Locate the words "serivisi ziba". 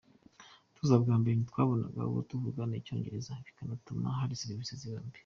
4.41-5.01